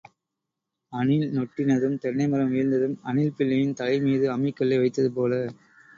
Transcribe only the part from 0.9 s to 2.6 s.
அணில் நொட்டினதும் தென்னமரம்